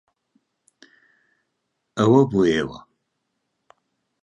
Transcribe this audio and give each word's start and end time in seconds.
ئەوە 1.97 2.21
بۆ 2.31 2.41
ئێوە. 2.51 2.79